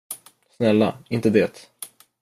[0.49, 1.69] Snälla, inte det.